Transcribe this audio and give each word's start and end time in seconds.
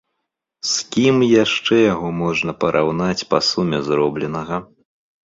З 0.71 0.85
кім 0.93 1.15
яшчэ 1.31 1.77
яго 1.93 2.09
можна 2.21 2.55
параўнаць 2.63 3.27
па 3.35 3.43
суме 3.49 3.79
зробленага? 3.91 4.55